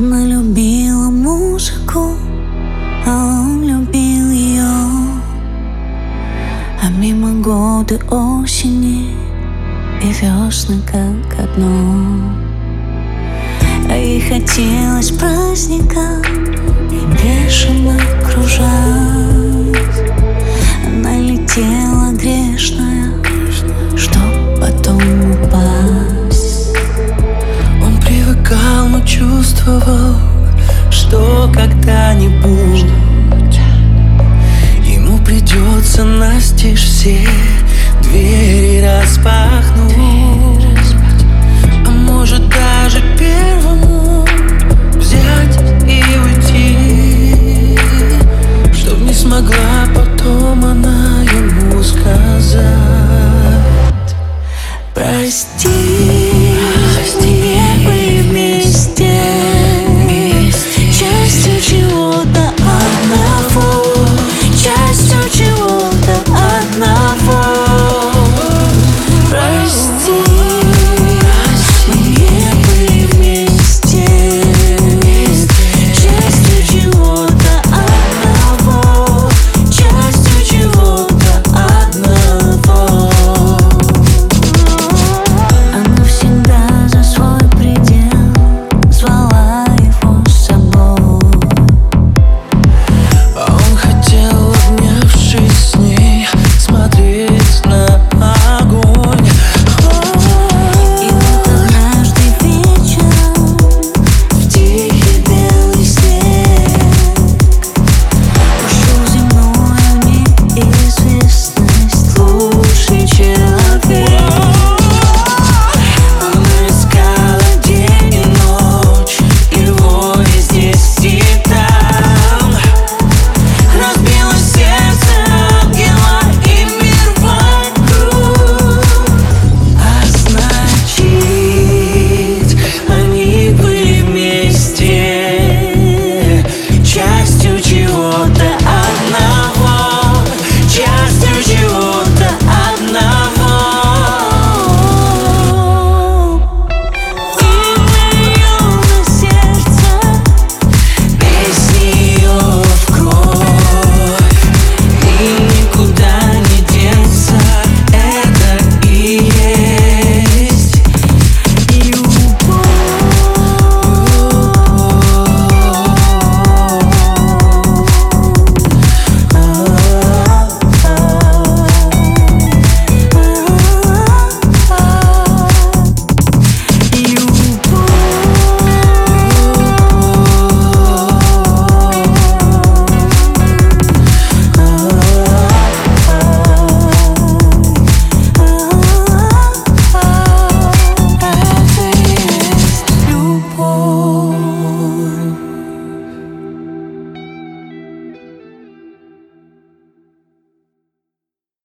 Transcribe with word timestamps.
Она 0.00 0.24
любила 0.24 1.10
музыку, 1.10 2.14
а 3.06 3.42
он 3.42 3.68
любил 3.68 4.30
ее 4.30 4.62
А 6.82 6.88
мимо 6.88 7.32
годы 7.42 8.00
осени 8.08 9.14
и 10.02 10.06
весны 10.06 10.80
как 10.90 11.38
одно. 11.38 12.32
А 13.90 13.94
ей 13.94 14.22
хотелось 14.22 15.10
праздника 15.10 16.22
чувствовал, 29.60 30.14
что 30.90 31.50
когда-нибудь 31.54 32.86
Ему 34.84 35.18
придется 35.18 36.04
настежь 36.04 36.82
все 36.82 37.18
двери 38.02 38.84
распахнуть. 38.84 40.64
А 41.86 41.90
может 41.90 42.48
даже 42.48 43.00
первому 43.18 44.26
взять 44.94 45.60
и 45.86 46.02
уйти 46.18 47.78
Чтоб 48.72 48.98
не 49.00 49.12
смогла 49.12 49.86
потом 49.94 50.64
она 50.64 51.22
ему 51.22 51.82
сказать. 51.82 52.60
Прости 54.94 56.09